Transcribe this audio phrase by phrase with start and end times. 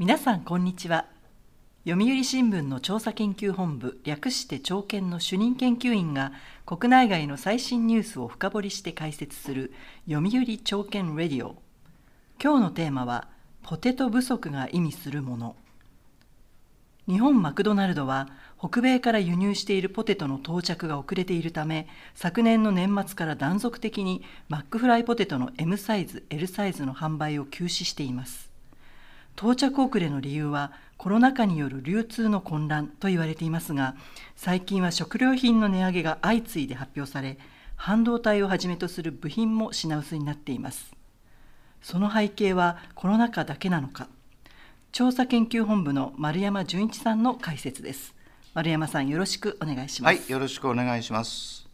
[0.00, 1.04] 皆さんこんにちは。
[1.86, 6.32] 読売新聞の調査研究本部略して朝研の主任研究員が
[6.64, 9.74] 国内外の最新ニュースを深掘りして解説する
[10.08, 11.56] 読売朝研レディオ。
[12.42, 13.28] 今日のテーマは
[13.62, 15.54] ポテト不足が意味するもの。
[17.06, 28.49] 日本マクドナルドは北米から輸入しているポテトの到着が遅れているため昨年の年末から断続的にマックフライポテトの M サイズ L サイズの販売を休止しています。
[29.40, 33.94] 到着遅れの理由はコロナ禍による流通の混乱と言われていますが
[34.36, 37.38] 最近は食料品の値上げが相次いで発表され
[37.74, 40.94] 半導体をはじめとする部品も品薄になっています。
[41.80, 44.08] その背景はコロナ禍だけなのか。
[44.92, 48.14] 調査研究本部の丸山純一さんの解説です。
[48.52, 50.20] 丸山さんよろしくお願いします。
[50.20, 51.66] はいよろしくお願いします。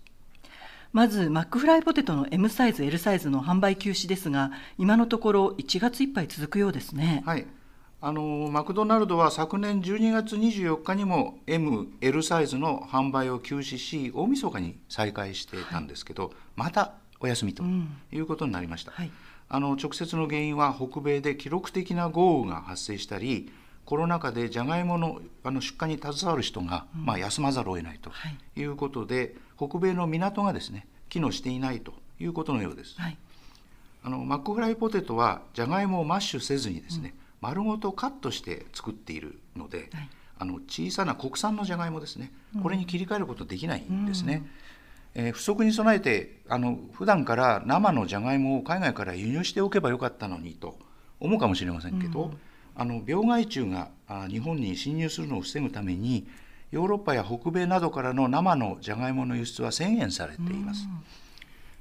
[0.93, 7.24] まずマックフライポテトの M サイズ L サイズの販売休止ですが今のところ1月いっぱい続くようですね。
[7.26, 7.46] はい
[8.01, 17.65] あのマクドナルドは昨年12月24日にも ML サイズの販売を休止し大晦日に再開してたんですけど、はい、またお休みと
[18.13, 19.11] いうことになりました、うんはい、
[19.49, 23.51] あの直接の原因は北米で記録的な豪雨が発生したり
[23.87, 28.10] コロナ禍でじゃがいものあの出荷に携わる人が、まあ、休まざるを得ないと
[28.57, 28.65] い。
[28.65, 33.01] うことで、はい、北米の港がですね機能していないということのようです。
[33.01, 33.16] はい、
[34.03, 44.45] あのマックフライポテトはじゃがいもをマッシュせずにですね、うん、丸ごとカットして作っているので、はい、あの小さな国産のじゃがいもですね、これに切り替えることできないんですね。
[45.15, 50.79] うん、えー、不足に備えてあの普段から生のじゃがいもを海外から輸入しておけばよかったのにと
[51.20, 52.38] 思うかもしれませんけど、うん。
[52.74, 53.88] あの病害虫が
[54.29, 56.26] 日本に侵入するのを防ぐために
[56.70, 60.87] ヨーロッパや北米などからの生のじゃがいもの輸出は制限されています。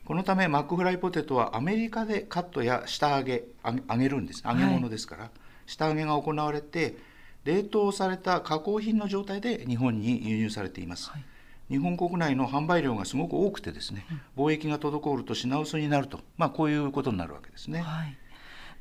[0.05, 4.43] このためマックフライポテトはアメリカでカットや下揚げ揚げるんです。
[4.45, 5.31] 揚げ物ですから、はい、
[5.65, 6.97] 下揚げが行われて
[7.43, 11.25] 冷凍された加工品の状態で日本に輸入されています、はい、
[11.69, 14.05] 日本国内の販売量がすごく多くてですね、
[14.37, 17.81] 貿易が滞ると品薄になると、まあ、こういうことになるわけですね。
[17.81, 18.17] はい。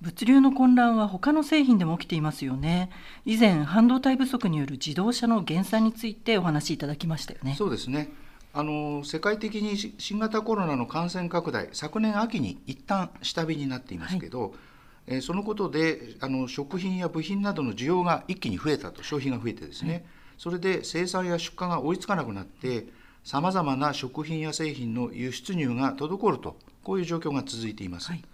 [0.01, 2.91] 物流の混乱は他の製品でも起きていますよね。
[3.25, 7.55] 以前半導体不足による自動車の減産についてお話しいただきましたよね。
[7.57, 8.11] そうですね。
[8.53, 14.51] あの世界的に新型コロナの感染拡大昨年秋に一旦下火になっていますけど、はい、
[15.07, 20.05] えー、そのことであの食品や部品などの需要が一気に増えたと消費が増えてですね、はい、
[20.39, 22.87] それで生産や出荷が追いつかなくなって
[23.23, 28.11] さまざまな食品や製品の輸出入が滞るとこういう状況が続いています。
[28.11, 28.25] はい。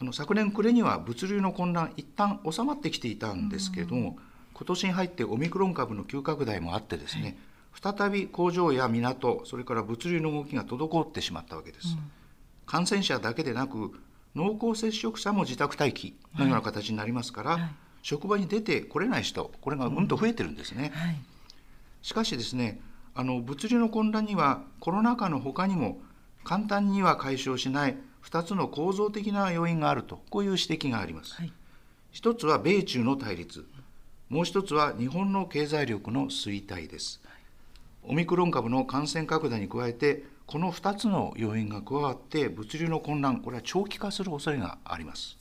[0.00, 4.16] あの昨年暮れには物流の混乱一旦収まってきていたんですけども、
[4.54, 7.36] 今年に入ってオミクロン株の急拡大もあってですね、
[7.80, 12.10] 再び工場や港それから物流の動きが滞ってしまったわけです、うん、
[12.66, 13.92] 感染者だけでなく
[14.34, 17.60] 濃厚接触者も自宅待機のような形になりますから、はい。
[17.60, 17.70] はい、
[18.02, 21.16] 職場に出てこれない人これがうんと増えてるんですね、うんはい、
[22.02, 22.80] しかしですね
[23.14, 25.98] あの物流の混乱にはコロナ禍の他にも
[26.44, 31.34] 簡単には解消しない2つの構造的な要因があるとこういう指摘があります。
[31.34, 31.52] はい、
[32.10, 33.66] 一つは米中の対立。
[34.28, 37.20] もう一つは日本の経済力の衰退です。
[38.04, 45.38] オミクロン株の感染拡大に加えてこの2つの要因が加わって物流の混乱これは長期化する恐れがあります。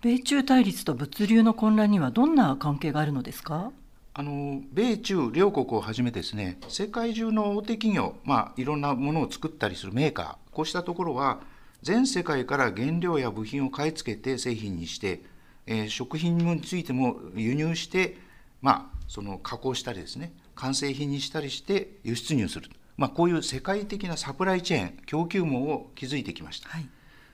[0.00, 3.72] 米中対立と物流の混乱にはどんな関係があるのですか？
[4.16, 11.40] あの米中両国をはじめですね世界中の大手企業、まあ、いろんなものを作ったりするメーカーこうしたところは
[11.82, 15.22] 全世界から原料や部品を買い付けて製品にして、
[15.66, 18.16] えー、食品についても輸入して、
[18.62, 26.68] まあ、その加工したりですね完成品にしたりして輸出入する、まあ、こういう世界的なサプライチェーン供給網を築いてきました。
[26.68, 26.88] はい、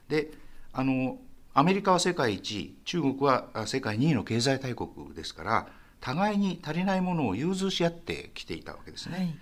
[0.09, 0.30] で
[0.72, 1.19] あの
[1.53, 5.69] アメリカは世界一中国は世界2位の経済大国ですから
[6.00, 9.16] 互いに足りないものを融通し合ってきていたわけですね。
[9.19, 9.38] はい、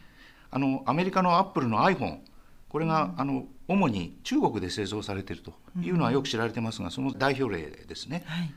[0.52, 2.20] あのアメリカのアップルの iPhone
[2.68, 8.24] これが、あの主に中国で製造されているというのはよく知られてますが、その代表例ですね。
[8.26, 8.52] はい、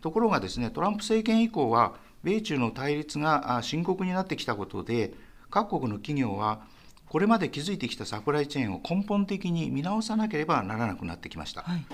[0.00, 5.12] ところがですねトランプ政権以降は米中の対立が深刻になってきたことで
[5.50, 6.60] 各国の企業は
[7.08, 11.62] これまで築いてきたサプライチェーンを根本的に見直さなければならなくなってきました。
[11.62, 11.86] はい、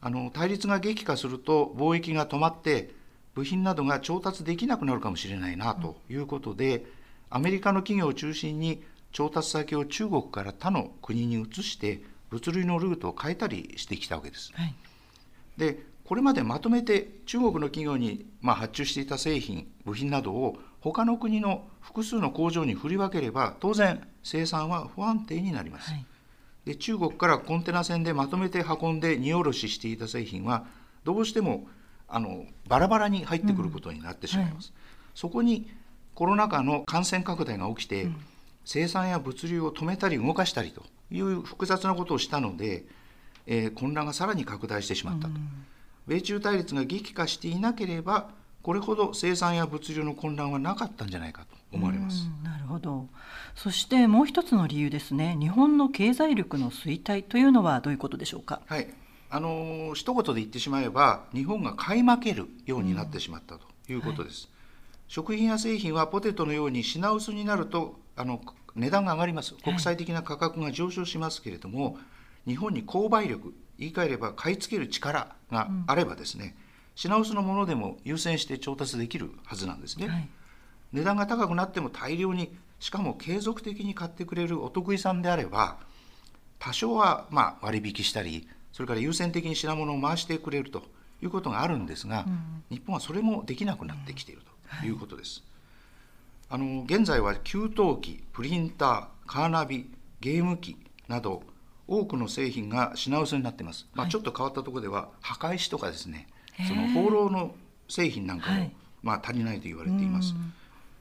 [0.00, 2.94] あの対立が激化すると貿易が止まって
[3.34, 6.84] 部品などが調達できなくなるかもしれないなということで、うん、
[7.30, 14.52] アメリカの企業を中心に調達先を中国から他の国に移して物流のルートを変えたりしてきたわけです。
[14.54, 14.74] はい、
[15.58, 25.90] でこれまでまとめて中国の企業にま発注していた製品部品などを他の国の複数の工場に振り分ければ当然生産は不安定になります。
[25.90, 26.06] はい、
[26.64, 30.66] で中国からコンテナ船でまとめて運んで荷下ろししていた製品は
[31.02, 31.66] どうしても
[32.06, 34.72] あのバラバラに入ってくることになってしまいます。
[34.74, 35.68] うんはい、そこに
[36.14, 38.16] コロナ禍の感染拡大が起きて、うん、
[38.64, 42.84] 生産や物流を止めたり動かしたりという複雑なことをしたので、
[43.46, 45.34] えー、混乱がさらに拡大してしまったと。
[46.06, 48.30] 米中対立が激化していなければ
[48.62, 52.28] これほど生産や物流の混乱はなかったんじゃないかと思われます。
[52.42, 53.06] なるほど。
[53.54, 55.36] そしてもう一つの理由ですね。
[55.38, 58.60] 日本の経済力の衰退というのはどういうことでしょうか？
[58.66, 58.92] はい。
[59.30, 64.48] あの一言で言ってしまえば日本が買い負けるようになってしまったということです。
[64.50, 64.58] うんは
[64.98, 68.40] い、食品や製品はポテトのように品薄になるとあの
[68.74, 69.54] 値段が上がります。
[69.62, 72.00] 国際的な価格が上昇しますけれども、は
[72.46, 76.62] い、日本に購買力言い換えれば買い付ける力があればですね、うん、
[76.94, 80.08] 品薄のものでも優先して調達できるはずなんですね。
[80.08, 80.28] はい、
[80.92, 85.78] 値段が高くなっても大量にしかも継続的に買ってくれるお得意さんであれば
[86.58, 90.82] 多少はま割引したりそれから優先的に品物を回してくれると
[91.22, 94.42] いうことがあるんですが、うん、日本はそれもできなくなってきている
[94.80, 95.42] ということです。
[96.48, 97.68] はい、あの現在は給湯
[98.00, 99.90] 器プリンターカーナビ
[100.20, 100.76] ゲーム機
[101.08, 101.42] など
[101.88, 106.26] 多くの製品が品薄になっています、まあ、ちょっと変わったところでは墓石とかですね
[106.68, 107.54] その放浪の
[107.88, 108.70] 製品なんかも、
[109.02, 110.34] まあ、足りないと言われています、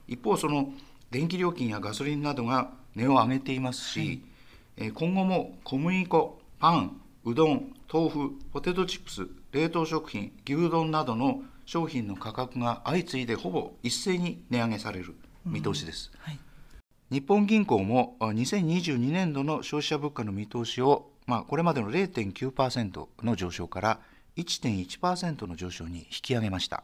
[0.07, 0.69] 一方その
[1.11, 4.21] 電気料金やガソリンなどが値を上げていますし、
[4.77, 15.15] はい、今後も小麦粉パンうどん豆腐ポテトチップス冷凍食品牛丼などの商品の価格が相次いでほぼ一斉に値上げされる
[15.45, 16.19] 見通しです、うん。
[16.21, 16.39] はい、
[17.11, 23.99] 日本銀行も2022年度の消費者物価の見通しを、まあ、これまでの0.9%の上昇から
[24.37, 26.83] 1.1%の上昇に引き上げました。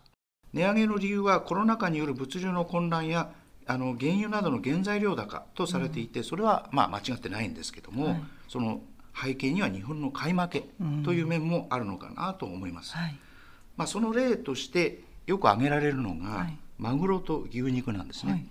[0.54, 3.32] 値上げの理由はコロナ禍による物流の混乱や
[3.66, 8.82] あの原油などの原材料高とされていて、それはまあ間違ってないんですけども、はい、その
[9.20, 10.66] 背景には日本の買い負け
[11.04, 12.96] という面もあるのかなと思います。
[12.96, 13.18] はい、
[13.76, 18.48] まあ、その例としてよく挙げられるのが、はい、マグロと牛肉なんですね。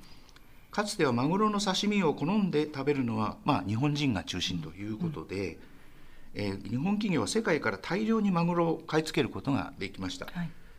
[0.70, 5.58] かつてはマグロの刺身を好んで食べるのは、まあ、日本人が中心ということで、
[6.34, 10.26] うん、えー、日本企業は世界から大量にマグロを買い付けることができました。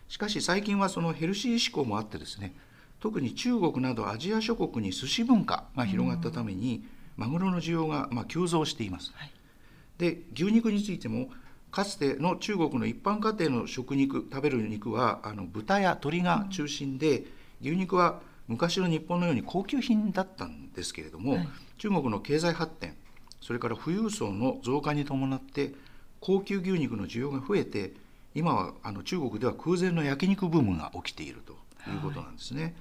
[0.07, 2.53] しかし最近はそのヘルシー志向もあってですね
[2.99, 6.83] 特に中国などアジア諸国に寿司文化が広がったために、
[7.17, 9.11] マグロの需要がま急増しています。
[9.15, 9.31] はい、
[9.97, 11.29] で牛肉についても
[11.71, 17.23] かつての中国の一般家庭の食肉食べる肉はあの豚や鶏が中心で、
[17.61, 22.95] 牛肉は昔の日本のように高級品だったんですけれども、はい、中国の経済発展
[23.39, 25.73] それから富裕層の増加に伴って
[26.19, 27.93] 高級牛肉の需要が増えて
[28.35, 31.53] 今はあの中国では空前の焼肉ブームが起きていると
[31.89, 32.63] いうことなんですね。
[32.63, 32.73] はい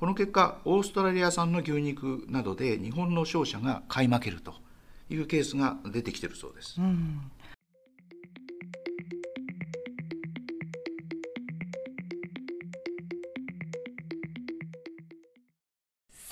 [0.00, 4.52] この結果オーストラリア産の牛肉などで日本の商社が買い負けると
[5.08, 6.78] いうケースが出てきているそうです。
[6.78, 7.30] うん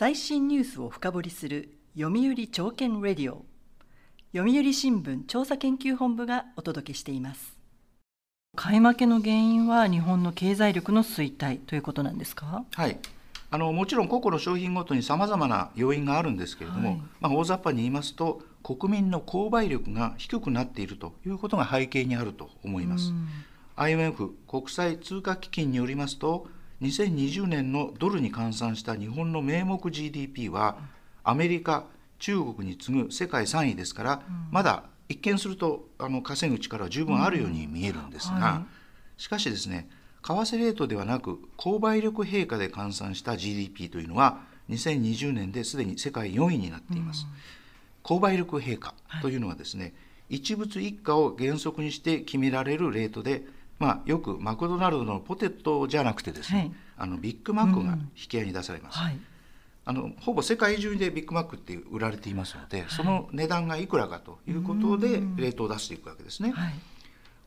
[0.02, 3.44] 最新ニュースを深掘りする読売朝券レディオ。
[4.34, 7.56] 読売新聞調査研究本部がお届けしています。
[8.56, 12.64] 買い負けの原因は日本の経済力の衰退ということなんですか？
[12.74, 12.98] はい。
[13.52, 23.12] あのもちろん個々の商品ごとにさまざまな要因があるんですけれども、はい、まあ、大雑把に言いますと国民の購買力が低くなっているということが背景にあると思います。
[23.76, 26.48] IMF 国際通貨基金によりますと
[26.82, 30.76] 2020年のドルに換算した日本の名目 GDP は
[31.22, 31.84] アメリカ
[32.18, 38.64] 中国に次ぐ世界3位ですから、まだ一見するとあの稼ぐ力は十分あるように見えるんですが、
[39.16, 39.88] しかしですね
[40.22, 47.26] 為替レートではなく購買力陛下で換算した GDP というのは2020年ですでに世界4位になっています。
[48.02, 49.90] 購買力陛下というのはですね、は
[50.30, 53.44] い、一物一貨を原則にして決められるレートで、
[53.82, 59.00] まあ、よくマクドナルドのポテトじゃなくてですね、はい、あのビッグマックが引き合いに出されます。
[59.00, 59.18] うんはい、
[59.86, 66.54] あのほぼ世界中でビッグマックって売られていますので、その値段がいくらかということでレートを出していくわけですね。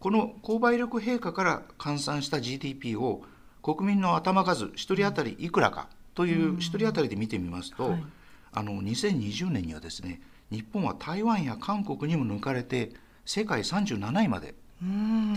[0.01, 3.23] この購買力陛下から換算した GDP を
[3.63, 8.03] 国民の頭数1人当たりいくらかという1人当たりで見てみますと、はい、
[8.51, 12.91] あの2020年にはですね日本は台湾や韓国にも抜かれて
[13.25, 14.53] 世界37位まで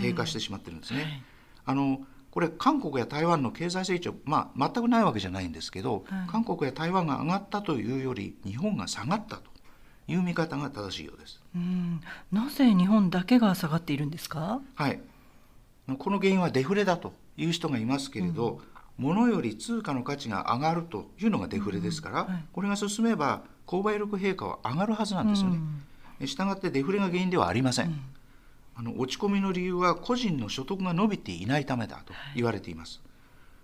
[0.01, 1.03] 低下してしまってるんですね。
[1.03, 1.23] はい、
[1.67, 9.45] あのこれ韓国や台湾の経済成長、まあ、全くないわけじゃないんですけど、はい、韓国や台湾が上がったというより日本が下がったと
[10.07, 11.41] いう見方が正しいようです。
[11.55, 14.61] うんなぜ日本だけが下がっているんですか？
[14.75, 15.01] はい。
[15.99, 18.61] この原因はデフレだという人がいますけれど、
[18.99, 25.59] うん、物より通貨の価値が上がるというのがデフレですから、うんはい、これが進めば購買力陛下は上がるはずなんですよね。
[26.27, 27.99] したがってデフレが原因ではありません。
[28.79, 33.01] あの落ち込みの理由は個人の所得が伸びていないためだと言われています。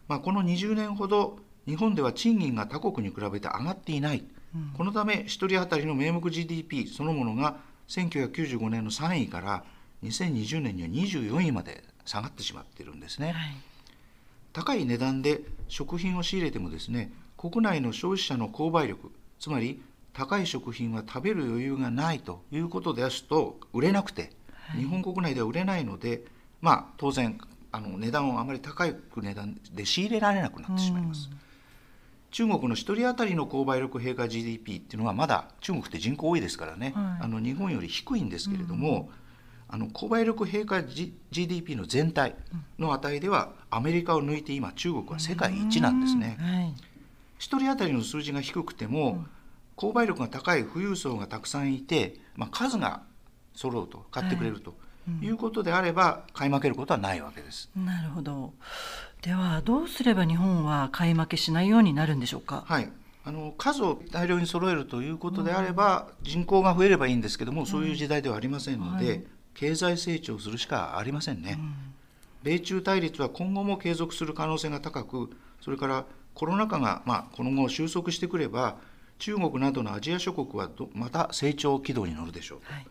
[0.08, 7.56] まあ、この20年ほど日本では賃金が他国に比べて上がっていない、うん、このため1人当たりの名目 GDP そのものが
[7.88, 9.64] 1995年の3位から
[10.02, 13.34] 2020年には24位まで下がってしまっているんですね、はい、
[14.52, 24.30] 高い値段で食品を仕入れてもですね国内の消費者の購買力つまり高い食品は食べる余裕がないということですと売れなくて、はい、
[24.76, 26.24] 日本国内では売れないので
[26.60, 27.38] まあ当然
[27.72, 31.28] あの値段をあまり高い値段で仕入れられなくなってしまいます。
[32.34, 39.08] 中国の1人当たりの購買力平価 GDP っていうのはまだ中国って人口多いですからね、はい、あの日本より低いんですけれども、
[39.70, 40.82] うん、あの購買力平価、
[41.30, 42.34] GDP の全体
[42.76, 46.36] の値ではアメリカを抜いて今中国は世界一なんですね。
[46.40, 46.72] はい、1
[47.38, 49.26] 人当たりの数字が低くても、うん、
[49.76, 53.02] 購買力が高い富裕層がたくさんいて、まあ、数が
[53.54, 54.70] 揃うと買ってくれると。
[54.70, 54.78] はい
[55.20, 57.68] いうことであれば買い負けることはないわけです。
[57.76, 58.54] なるほど。
[59.20, 62.64] ではどうすれば日本は買い負けしないようになるんでしょうか？
[62.66, 62.90] はい。
[63.22, 71.58] あの数を大量に揃えるということであれば、うん、人口が増えればいいんですけども、そういう時代ではありませんので、はい、経済成長するしかありませんね。
[71.58, 71.74] うん、
[72.42, 78.78] 米中対立は今後も継続する可能性が高く、それからコロナ禍がまあこの後収束してくれば、
[79.18, 82.60] 中国などのアジア諸国はまた成長軌道に乗るでしょう。
[82.72, 82.86] はい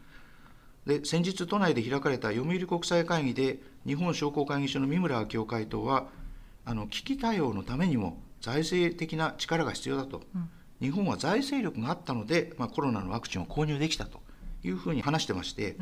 [0.86, 6.08] で先日都内で開かれた読売国際会議で日本商工会議所の三村明夫会頭は
[6.66, 10.50] あの危機対応のためにも財政的な力が必要だと、うん、
[10.82, 14.20] 日本は財政力があったので、まあ、コロナのワクチンを購入できたと
[14.64, 15.78] いうふうに話してまして、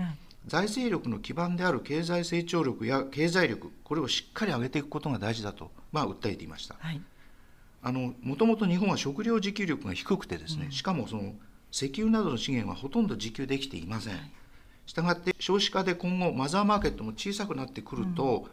[0.47, 6.75] 財政力の基盤である経済成長力や経済力これをしっかり上げていくことが大事だと、まあ、訴えていました。
[6.79, 7.01] はい、
[7.81, 11.33] あのもともと日本は食料自給力が低くてですね、うん、しかもその
[11.71, 14.13] 石油などの資源はほとんど自給できていません。
[14.13, 14.31] はい
[14.85, 18.45] したがって少子化で今後マザーマーケットも小さくなってくると、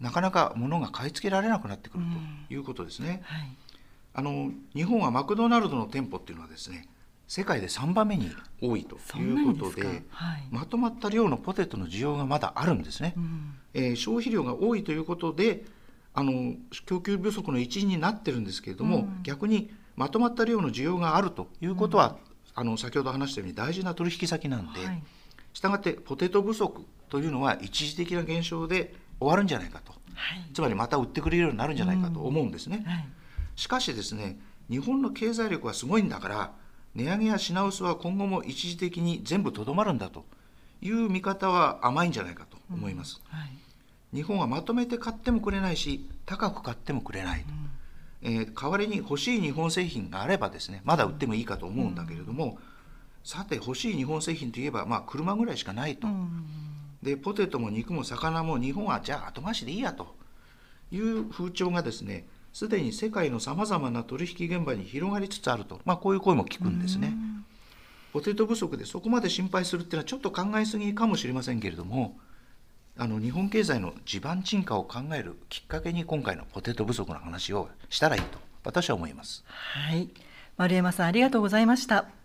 [0.00, 2.04] うん、なかなか物が買い付けられなくなってくる
[2.48, 3.20] ということですね。
[3.24, 3.56] はい、
[4.14, 6.88] あの日本はマクドナルドの店舗っていうのはですね
[7.26, 8.30] 世界で3番目に
[8.62, 13.12] 多いということで、はい、まとまった量のポテトの需要がまだあるんですね。
[13.16, 15.64] うん、えー、消費量が多いということで
[16.14, 16.54] あの
[16.86, 22.16] 供給不足の一因になってるんですけれども、うん、逆にまとまった量の需要があるということは、
[22.54, 24.86] あの先ほど話したように大事な取引先なんで。
[24.86, 25.02] はい
[25.58, 33.08] したがってポテト不足というのは一時的な現象で終わるんじゃないかと、はい、つまりまた売ってくれるようになるんじゃないかと思うんですね、うんはい、
[33.56, 34.38] しかしですね
[34.70, 36.52] 日本の経済力はすごいんだから
[36.94, 40.26] 値上げや品薄は今後も一時的に全部とどまるんだと
[40.80, 43.50] いう見方は甘いんじゃないかと思います、うんはい、
[44.14, 47.46] 日本はまとめて買ってもくれないし高く買ってもくれないと、
[48.28, 52.58] うん、えー、代わりに欲しい日本製品があればですねまだ売ってもいいかと思うんだけれども、
[53.24, 56.08] さて欲しい日本製品といえば、まあ、車ぐらいしかないと、
[57.02, 60.14] でポテトも肉も魚も日本はじゃあ後回しでいいやと
[60.90, 67.12] いう風潮がですねすでに世界のさまざまな取引現場に広がりつつあると、まあ、こういう声も聞くんですね。
[68.12, 72.18] ポテト不足でそこまで心配するっていうのはちょっと考えすぎかもしれませんけれども
[72.96, 79.44] あの日本経済の地盤沈下を考えるきっかけに今回のポテト不足の話をしたらいいと私は思います。
[79.46, 80.08] はい
[80.56, 82.17] 丸山さんありがとうございました。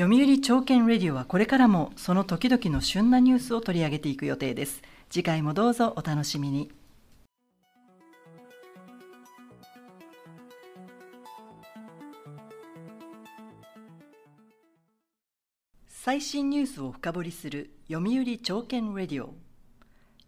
[0.00, 4.80] 読売朝券レディオはこれからもその時々の旬なニュースを取り上げていく予定です。
[5.10, 6.70] 次回もどうぞお楽しみに。
[15.88, 19.34] 最新ニュースを深掘りする読売朝券レディオ。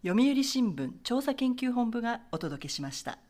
[0.04, 3.20] 読売新聞調査研究本部がお届けしました。